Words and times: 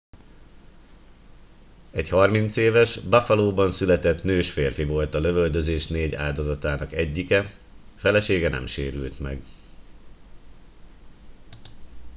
egy 1.91 2.09
30 2.09 2.55
éves 2.55 2.99
buffalóban 2.99 3.69
született 3.71 4.23
nős 4.23 4.51
férfi 4.51 4.83
volt 4.83 5.15
a 5.15 5.19
lövöldözés 5.19 5.87
4 5.87 6.15
áldozatának 6.15 6.91
egyike 6.91 7.45
felesége 7.95 8.49
nem 8.49 8.65
sérült 8.65 9.19
meg 9.19 9.43